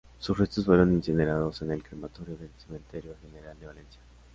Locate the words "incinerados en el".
0.95-1.83